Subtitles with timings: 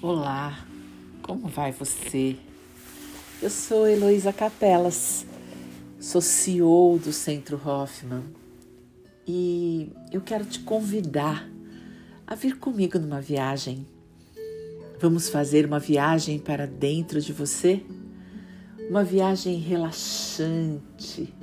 [0.00, 0.64] Olá,
[1.22, 2.36] como vai você?
[3.42, 5.26] Eu sou Heloísa Capelas,
[5.98, 8.22] sou CEO do Centro Hoffman
[9.26, 11.50] e eu quero te convidar
[12.24, 13.84] a vir comigo numa viagem.
[15.00, 17.82] Vamos fazer uma viagem para dentro de você?
[18.88, 21.34] Uma viagem relaxante,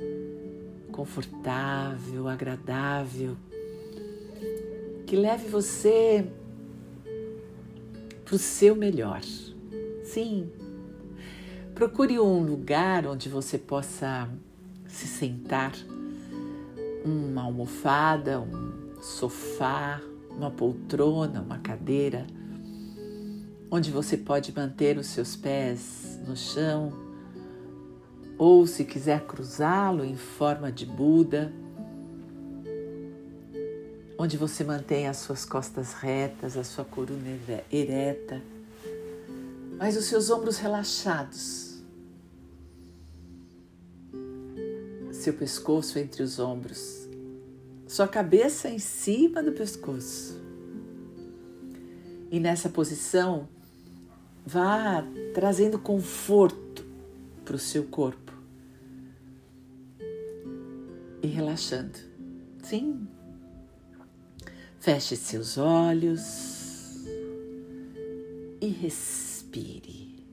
[0.90, 3.36] confortável, agradável,
[5.06, 6.26] que leve você
[8.26, 9.22] para o seu melhor.
[10.02, 10.50] Sim,
[11.74, 14.28] procure um lugar onde você possa
[14.88, 15.72] se sentar,
[17.04, 22.26] uma almofada, um sofá, uma poltrona, uma cadeira,
[23.70, 26.92] onde você pode manter os seus pés no chão,
[28.36, 31.52] ou se quiser cruzá-lo em forma de Buda
[34.18, 37.38] onde você mantém as suas costas retas, a sua coluna
[37.70, 38.42] ereta,
[39.78, 41.82] mas os seus ombros relaxados,
[45.12, 47.06] seu pescoço entre os ombros,
[47.86, 50.40] sua cabeça em cima do pescoço.
[52.30, 53.48] E nessa posição,
[54.44, 56.84] vá trazendo conforto
[57.44, 58.32] para o seu corpo
[61.22, 61.98] e relaxando.
[62.62, 63.06] Sim,
[64.86, 67.04] Feche seus olhos
[68.60, 70.24] e respire.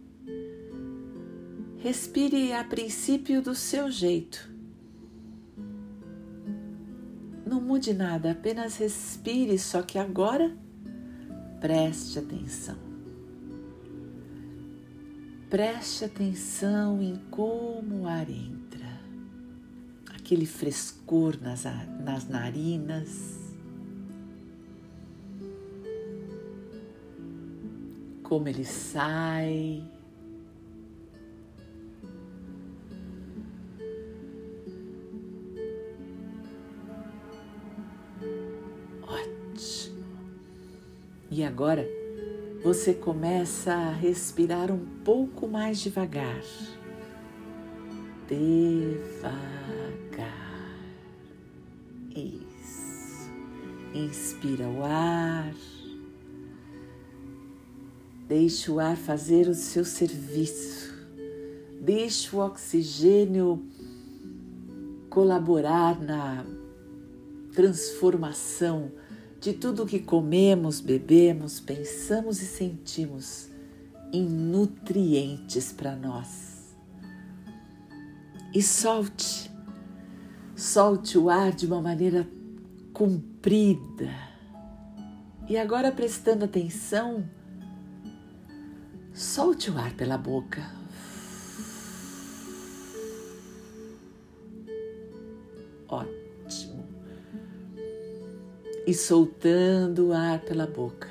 [1.79, 4.47] Respire a princípio do seu jeito.
[7.47, 10.55] Não mude nada, apenas respire, só que agora
[11.59, 12.77] preste atenção.
[15.49, 19.01] Preste atenção em como o ar entra,
[20.13, 21.63] aquele frescor nas,
[22.05, 23.42] nas narinas
[28.33, 29.83] como ele sai.
[39.03, 40.03] Ótimo.
[41.29, 41.87] E agora
[42.63, 46.41] você começa a respirar um pouco mais devagar.
[48.27, 49.13] Devagar.
[52.15, 53.29] Isso.
[53.93, 55.53] Inspira o ar.
[58.33, 60.91] Deixe o ar fazer o seu serviço.
[61.79, 63.63] Deixe o oxigênio
[65.07, 66.43] colaborar na
[67.53, 68.91] transformação
[69.39, 73.49] de tudo que comemos, bebemos, pensamos e sentimos
[74.11, 76.75] em nutrientes para nós.
[78.51, 79.51] E solte,
[80.55, 82.27] solte o ar de uma maneira
[82.91, 84.09] comprida.
[85.47, 87.23] E agora prestando atenção,
[89.13, 90.67] Solte o ar pela boca.
[95.87, 96.83] Ótimo.
[98.87, 101.07] E soltando o ar pela boca.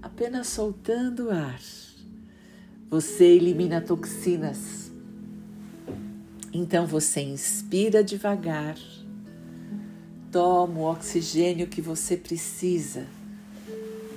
[0.00, 1.60] Apenas soltando o ar.
[2.88, 4.92] Você elimina toxinas.
[6.52, 8.78] Então você inspira devagar.
[10.30, 13.15] Toma o oxigênio que você precisa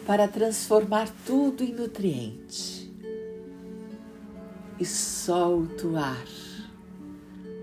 [0.09, 2.91] para transformar tudo em nutriente.
[4.79, 6.25] E solta o ar,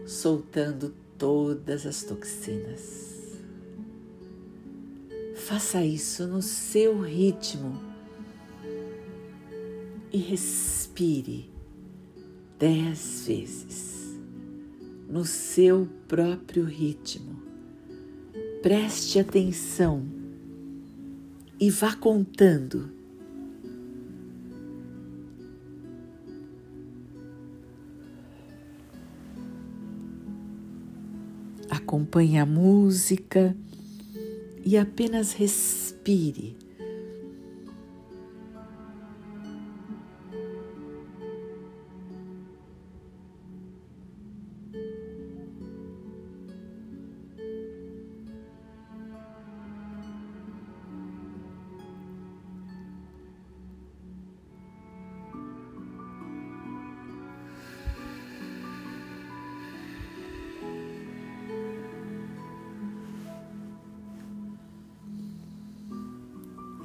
[0.06, 3.40] soltando todas as toxinas.
[5.34, 7.82] Faça isso no seu ritmo
[10.12, 11.50] e respire
[12.60, 14.16] dez vezes
[15.08, 17.42] no seu próprio ritmo.
[18.62, 20.15] Preste atenção
[21.58, 22.90] e vá contando.
[31.70, 33.56] Acompanhe a música
[34.64, 36.65] e apenas respire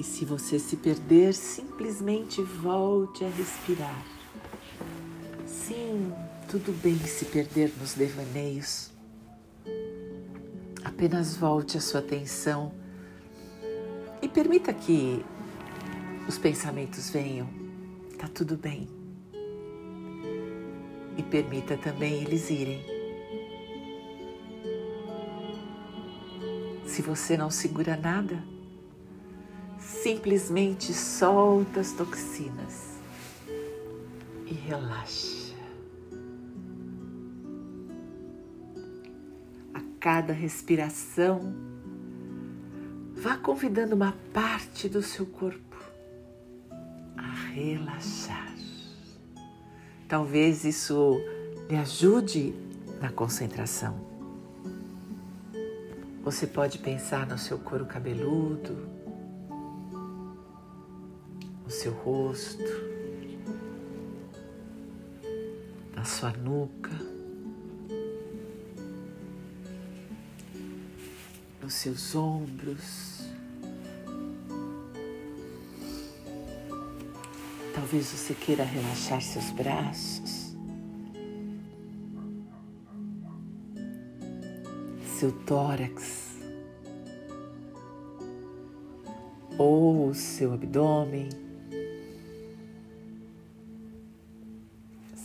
[0.02, 4.04] E se você se perder, simplesmente volte a respirar.
[5.46, 6.12] Sim,
[6.50, 8.90] tudo bem se perder nos devaneios.
[10.84, 12.74] Apenas volte a sua atenção
[14.24, 15.24] e permita que
[16.28, 17.48] os pensamentos venham,
[18.18, 18.90] tá tudo bem.
[21.16, 22.84] E permita também eles irem.
[26.88, 28.44] Se você não segura nada,
[30.02, 32.98] simplesmente solta as toxinas
[34.48, 35.56] e relaxa.
[39.74, 41.54] A cada respiração,
[43.14, 45.78] vá convidando uma parte do seu corpo
[47.16, 48.56] a relaxar.
[50.08, 51.22] Talvez isso
[51.70, 52.56] lhe ajude
[53.00, 54.10] na concentração.
[56.24, 59.01] Você pode pensar no seu couro cabeludo,
[61.72, 62.62] no seu rosto,
[65.96, 66.92] na sua nuca,
[71.62, 73.22] nos seus ombros.
[77.74, 80.42] Talvez você queira relaxar seus braços.
[85.18, 86.36] seu tórax
[89.60, 91.30] ou seu abdômen,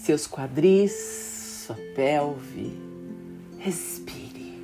[0.06, 0.92] seus quadris,
[1.66, 2.72] sua pelve.
[3.58, 4.56] Respire.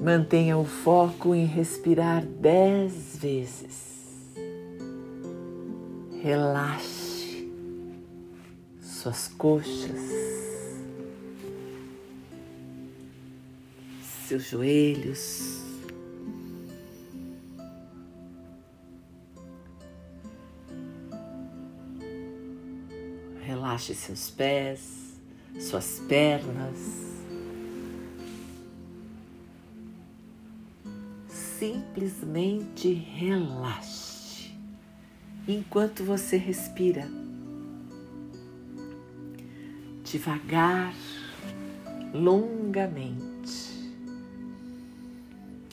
[0.00, 4.32] Mantenha o foco em respirar dez vezes.
[6.22, 7.46] Relaxe
[8.80, 10.00] suas coxas
[14.26, 15.67] seus joelhos.
[23.78, 24.80] Relaxe seus pés,
[25.60, 26.76] suas pernas.
[31.28, 34.52] Simplesmente relaxe
[35.46, 37.08] enquanto você respira.
[40.02, 40.92] Devagar,
[42.12, 43.78] longamente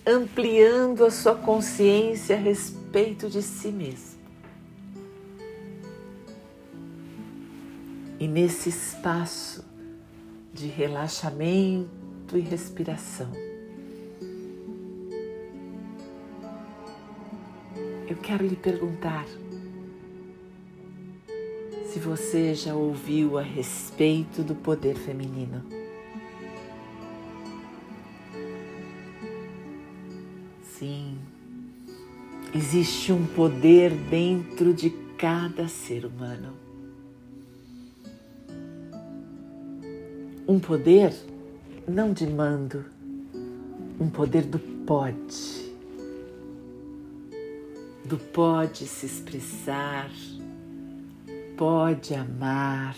[0.06, 4.15] ampliando a sua consciência a respeito de si mesmo.
[8.26, 9.64] E nesse espaço
[10.52, 13.32] de relaxamento e respiração,
[18.10, 19.28] eu quero lhe perguntar
[21.86, 25.64] se você já ouviu a respeito do poder feminino.
[30.64, 31.20] Sim,
[32.56, 36.65] existe um poder dentro de cada ser humano.
[40.48, 41.14] Um poder
[41.88, 42.86] não de mando,
[44.00, 45.66] um poder do pode.
[48.06, 50.10] Do pode se expressar,
[51.58, 52.96] pode amar,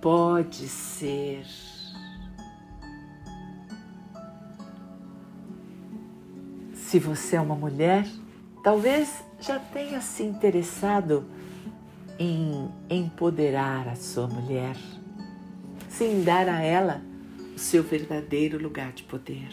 [0.00, 1.44] pode ser
[6.92, 8.06] Se você é uma mulher,
[8.62, 11.24] talvez já tenha se interessado
[12.18, 14.76] em empoderar a sua mulher,
[16.02, 17.00] sem dar a ela
[17.54, 19.50] o seu verdadeiro lugar de poder.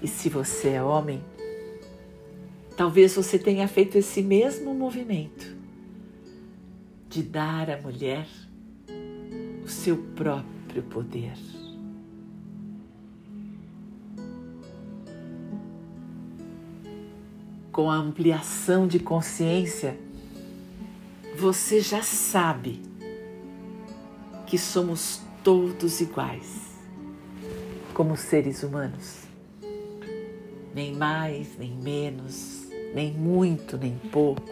[0.00, 1.22] E se você é homem,
[2.78, 5.54] talvez você tenha feito esse mesmo movimento
[7.10, 8.26] de dar à mulher
[9.62, 11.36] o seu próprio poder.
[17.70, 19.98] com a ampliação de consciência,
[21.36, 22.80] você já sabe
[24.46, 26.74] que somos todos iguais
[27.94, 29.22] como seres humanos.
[30.74, 34.42] Nem mais, nem menos, nem muito, nem pouco.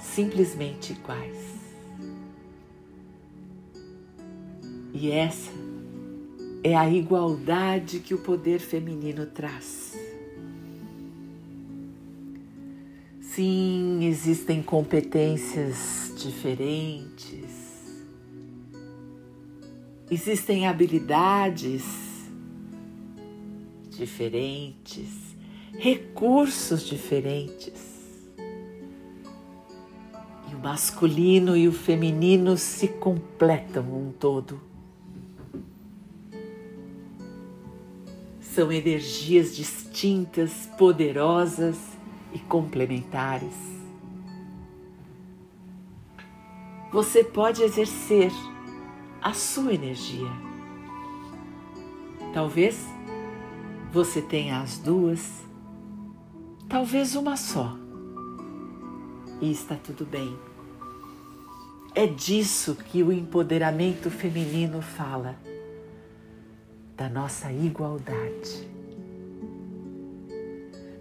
[0.00, 1.52] Simplesmente iguais.
[4.94, 5.50] E essa
[6.64, 9.98] é a igualdade que o poder feminino traz.
[13.20, 17.71] Sim, existem competências diferentes,
[20.12, 21.84] existem habilidades
[23.88, 25.08] diferentes,
[25.78, 27.80] recursos diferentes.
[30.50, 34.60] E o masculino e o feminino se completam um todo.
[38.38, 41.78] São energias distintas, poderosas
[42.34, 43.56] e complementares.
[46.92, 48.30] Você pode exercer
[49.22, 50.30] a sua energia.
[52.34, 52.86] Talvez
[53.92, 55.44] você tenha as duas,
[56.68, 57.76] talvez uma só,
[59.40, 60.36] e está tudo bem.
[61.94, 65.36] É disso que o empoderamento feminino fala,
[66.96, 68.68] da nossa igualdade.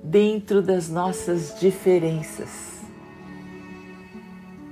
[0.04, 2.82] Dentro das nossas diferenças,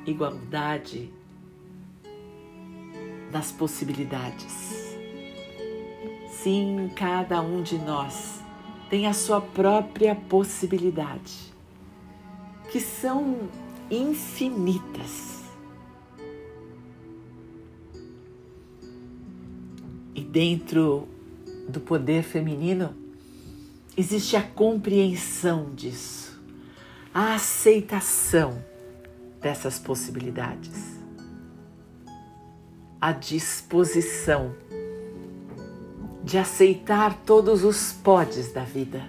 [0.06, 1.14] igualdade
[3.32, 4.96] das possibilidades.
[6.32, 8.42] Sim, cada um de nós
[8.90, 11.54] tem a sua própria possibilidade,
[12.72, 13.50] que são
[13.92, 15.44] infinitas.
[20.16, 21.08] E dentro
[21.68, 22.96] do poder feminino
[23.96, 26.42] existe a compreensão disso,
[27.14, 28.64] a aceitação
[29.42, 30.99] dessas possibilidades,
[33.02, 34.54] a disposição
[36.24, 39.08] de aceitar todos os podes da vida.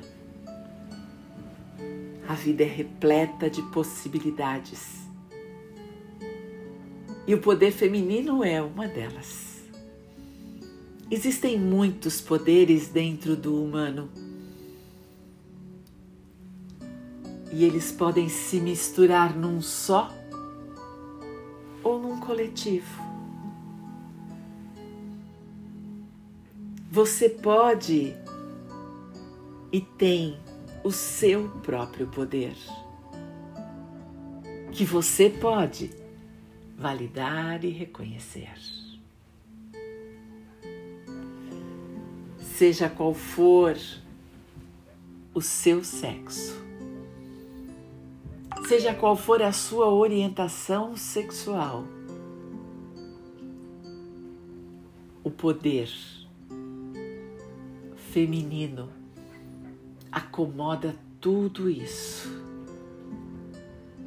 [2.28, 5.00] A vida é repleta de possibilidades.
[7.26, 9.60] E o poder feminino é uma delas.
[11.10, 14.08] Existem muitos poderes dentro do humano.
[17.52, 20.08] E eles podem se misturar num só
[21.82, 23.09] ou num coletivo.
[27.00, 28.14] Você pode
[29.72, 30.38] e tem
[30.84, 32.54] o seu próprio poder,
[34.70, 35.90] que você pode
[36.76, 38.52] validar e reconhecer.
[42.38, 43.78] Seja qual for
[45.32, 46.62] o seu sexo,
[48.68, 51.82] seja qual for a sua orientação sexual,
[55.24, 56.19] o poder
[58.12, 58.88] feminino
[60.10, 62.28] acomoda tudo isso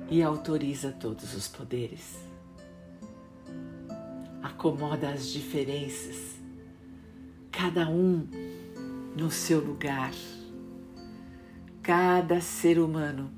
[0.09, 2.17] e autoriza todos os poderes.
[4.41, 6.17] Acomoda as diferenças,
[7.49, 8.27] cada um
[9.15, 10.11] no seu lugar.
[11.81, 13.31] Cada ser humano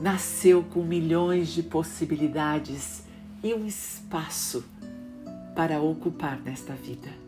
[0.00, 3.04] nasceu com milhões de possibilidades
[3.44, 4.64] e um espaço
[5.54, 7.23] para ocupar nesta vida.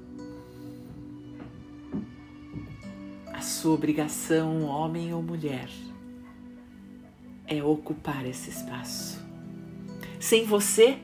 [3.40, 5.68] Sua obrigação, homem ou mulher,
[7.46, 9.24] é ocupar esse espaço.
[10.18, 10.98] Sem você,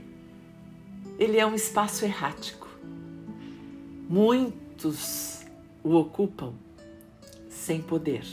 [1.18, 2.68] ele é um espaço errático.
[4.08, 5.44] Muitos
[5.84, 6.52] o ocupam
[7.48, 8.24] sem poder.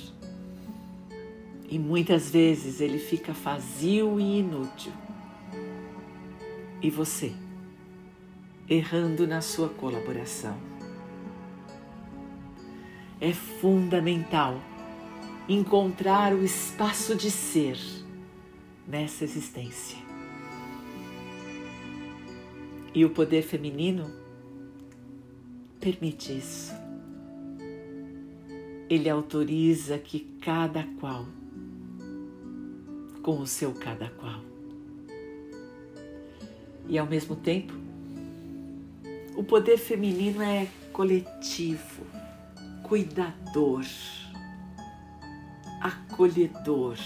[1.70, 4.92] E muitas vezes ele fica vazio e inútil.
[6.82, 7.34] E você,
[8.68, 10.69] errando na sua colaboração
[13.22, 14.62] é fundamental
[15.48, 17.78] encontrar o espaço de ser
[18.88, 19.98] nessa existência.
[22.94, 24.10] E o poder feminino
[25.80, 26.72] permite isso.
[28.90, 31.26] Ele autoriza que cada qual,
[33.22, 34.42] com o seu cada qual,
[36.88, 37.74] e ao mesmo tempo,
[39.36, 42.19] o poder feminino é coletivo
[42.90, 43.86] cuidador,
[45.80, 46.98] acolhedor.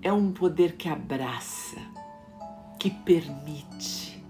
[0.00, 1.76] É um poder que abraça,
[2.78, 4.24] que permite.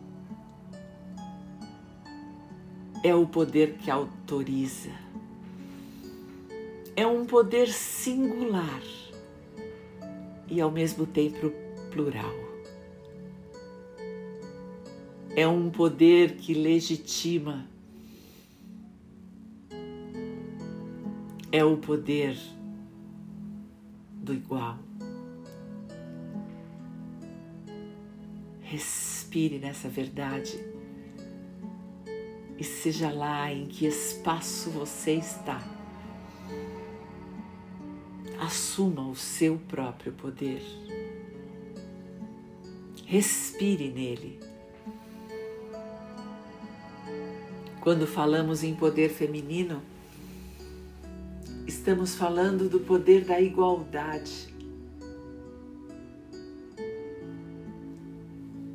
[3.04, 4.90] É o poder que autoriza.
[6.96, 8.82] É um poder singular
[10.48, 11.52] e ao mesmo tempo
[11.92, 12.34] plural.
[15.36, 17.72] É um poder que legitima
[21.54, 22.36] é o poder
[24.12, 24.76] do igual.
[28.60, 30.58] Respire nessa verdade
[32.58, 35.62] e seja lá em que espaço você está.
[38.40, 40.60] Assuma o seu próprio poder.
[43.06, 44.40] Respire nele.
[47.80, 49.93] Quando falamos em poder feminino,
[51.84, 54.48] Estamos falando do poder da igualdade.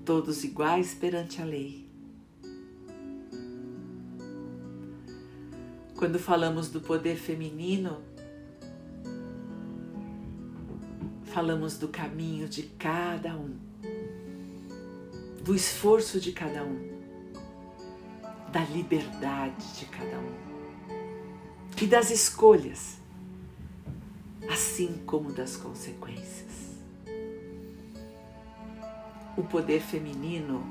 [0.05, 1.89] Todos iguais perante a lei.
[5.97, 7.97] Quando falamos do poder feminino,
[11.23, 13.57] falamos do caminho de cada um,
[15.43, 16.77] do esforço de cada um,
[18.51, 20.48] da liberdade de cada um
[21.81, 22.99] e das escolhas,
[24.51, 26.77] assim como das consequências.
[29.37, 30.61] O poder feminino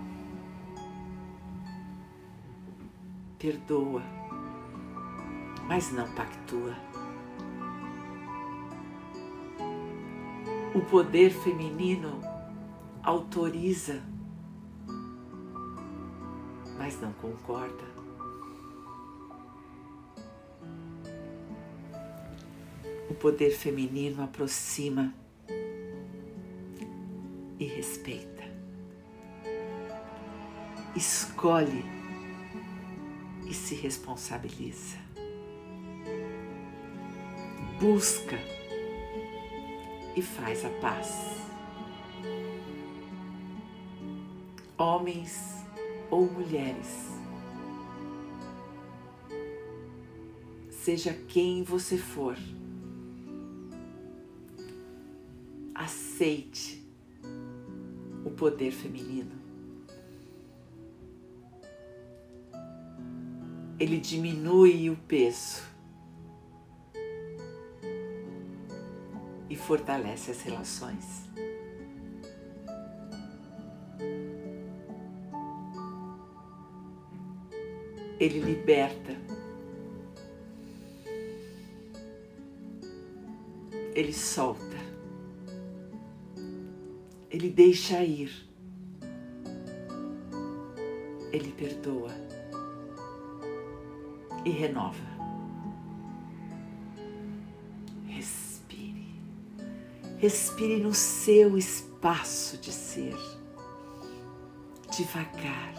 [3.39, 4.03] perdoa,
[5.67, 6.77] mas não pactua.
[10.75, 12.21] O poder feminino
[13.03, 14.03] autoriza,
[16.77, 17.98] mas não concorda.
[23.19, 25.13] Poder feminino aproxima
[27.59, 28.45] e respeita.
[30.95, 31.85] Escolhe
[33.47, 34.97] e se responsabiliza.
[37.81, 38.39] Busca
[40.15, 41.39] e faz a paz.
[44.77, 45.57] Homens
[46.11, 47.09] ou mulheres,
[50.71, 52.37] seja quem você for,
[56.19, 56.83] aceite
[58.25, 59.39] o poder feminino.
[63.79, 65.63] Ele diminui o peso
[69.49, 71.23] e fortalece as relações.
[78.19, 79.17] Ele liberta.
[83.95, 84.68] Ele solta.
[87.39, 88.33] Ele deixa ir.
[91.31, 92.11] Ele perdoa
[94.45, 95.07] e renova.
[100.19, 103.15] Respire no seu espaço de ser,
[104.97, 105.75] devagar,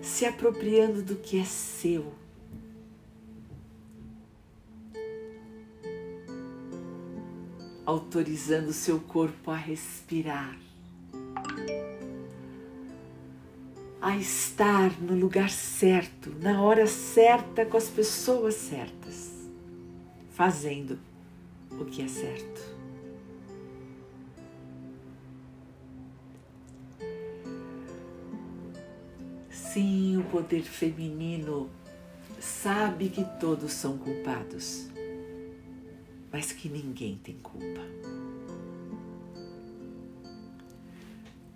[0.00, 2.14] se apropriando do que é seu.
[7.88, 10.58] Autorizando seu corpo a respirar,
[13.98, 19.32] a estar no lugar certo, na hora certa, com as pessoas certas,
[20.32, 20.98] fazendo
[21.80, 22.60] o que é certo.
[29.48, 31.70] Sim, o poder feminino
[32.38, 34.90] sabe que todos são culpados,
[36.32, 37.80] mas que ninguém tem culpa.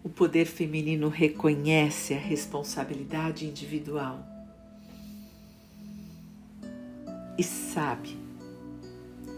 [0.02, 4.26] O poder feminino reconhece a responsabilidade individual
[7.38, 8.16] e sabe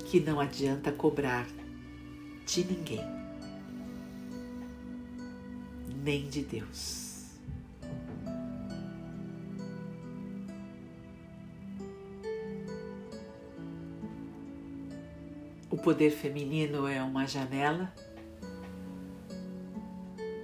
[0.07, 1.47] que não adianta cobrar
[2.47, 3.05] de ninguém,
[6.03, 7.04] nem de Deus.
[15.85, 17.92] Poder feminino é uma janela,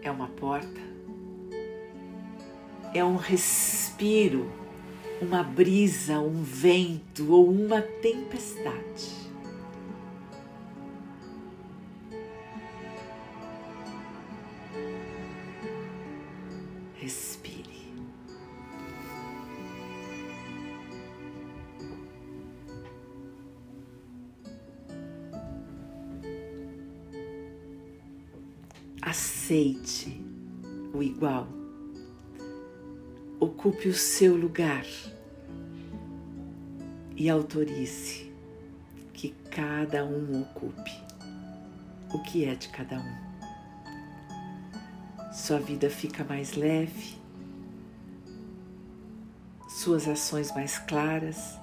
[0.02, 0.80] é uma porta,
[2.92, 4.52] é um respiro,
[5.18, 9.29] uma brisa, um vento ou uma tempestade.
[33.60, 34.86] Ocupe o seu lugar
[37.14, 38.32] e autorize
[39.12, 40.90] que cada um ocupe
[42.10, 43.16] o que é de cada um.
[45.30, 47.18] Sua vida fica mais leve,
[49.68, 51.58] suas ações mais claras,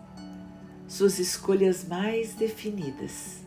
[0.87, 3.39] suas escolhas mais definidas,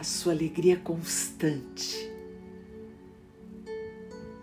[0.00, 2.13] a sua alegria constante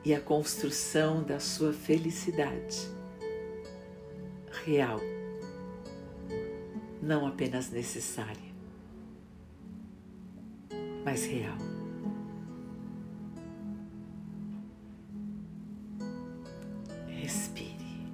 [0.03, 2.89] e a construção da sua felicidade
[4.65, 4.99] real,
[7.01, 8.51] não apenas necessária,
[11.03, 11.57] mas real.
[17.07, 18.07] Respire.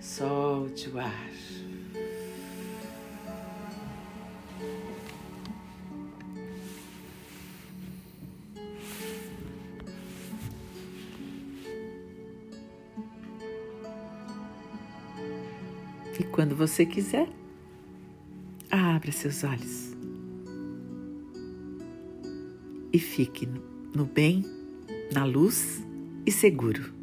[0.00, 1.61] Solte o ar.
[16.52, 17.28] Quando você quiser,
[18.70, 19.94] abra seus olhos
[22.92, 23.48] e fique
[23.94, 24.44] no bem,
[25.14, 25.82] na luz
[26.26, 27.01] e seguro.